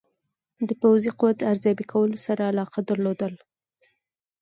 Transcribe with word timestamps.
د 0.67 0.69
پوځي 0.81 1.09
قوت 1.19 1.37
ارزیابي 1.51 1.85
کولو 1.91 2.17
سره 2.25 2.49
علاقه 2.51 2.79
درلوده. 2.89 3.27